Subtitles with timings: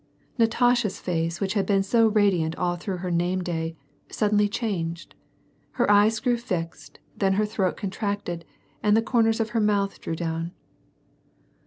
[0.39, 3.75] Natasha's face which had been so radiant all through her name day,
[4.09, 5.13] suddenly changed;
[5.73, 8.43] her eyes grew fixed, then her throat contracted,
[8.81, 10.53] and the corners of her mouth drew down.